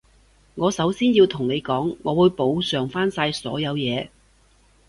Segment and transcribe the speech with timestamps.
[0.55, 4.09] 我首先要同你講，我會補償返晒所有嘢